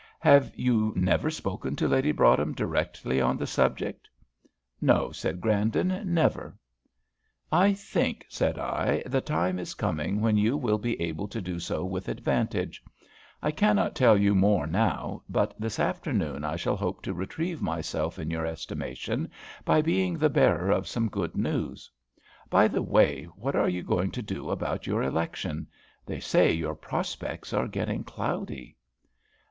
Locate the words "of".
20.71-20.87